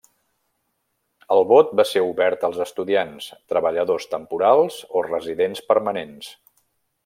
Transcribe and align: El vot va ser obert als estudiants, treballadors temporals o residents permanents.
El 1.35 1.41
vot 1.51 1.75
va 1.81 1.85
ser 1.89 2.01
obert 2.05 2.47
als 2.49 2.57
estudiants, 2.65 3.29
treballadors 3.53 4.11
temporals 4.17 4.81
o 5.01 5.05
residents 5.11 5.63
permanents. 5.75 6.35